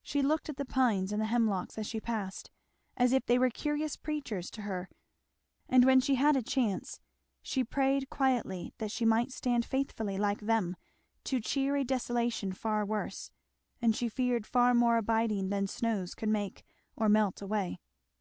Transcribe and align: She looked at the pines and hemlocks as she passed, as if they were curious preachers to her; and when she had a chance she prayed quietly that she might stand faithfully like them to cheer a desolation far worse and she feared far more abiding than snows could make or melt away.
She 0.00 0.22
looked 0.22 0.48
at 0.48 0.58
the 0.58 0.64
pines 0.64 1.10
and 1.10 1.20
hemlocks 1.24 1.76
as 1.76 1.88
she 1.88 1.98
passed, 2.00 2.52
as 2.96 3.12
if 3.12 3.26
they 3.26 3.36
were 3.36 3.50
curious 3.50 3.96
preachers 3.96 4.48
to 4.52 4.62
her; 4.62 4.88
and 5.68 5.84
when 5.84 5.98
she 5.98 6.14
had 6.14 6.36
a 6.36 6.40
chance 6.44 7.00
she 7.42 7.64
prayed 7.64 8.08
quietly 8.08 8.74
that 8.78 8.92
she 8.92 9.04
might 9.04 9.32
stand 9.32 9.64
faithfully 9.64 10.18
like 10.18 10.42
them 10.42 10.76
to 11.24 11.40
cheer 11.40 11.74
a 11.74 11.82
desolation 11.82 12.52
far 12.52 12.84
worse 12.86 13.32
and 13.82 13.96
she 13.96 14.08
feared 14.08 14.46
far 14.46 14.72
more 14.72 14.98
abiding 14.98 15.48
than 15.48 15.66
snows 15.66 16.14
could 16.14 16.28
make 16.28 16.62
or 16.94 17.08
melt 17.08 17.42
away. 17.42 17.80